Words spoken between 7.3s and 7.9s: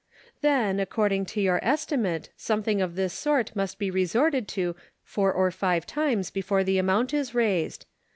raised.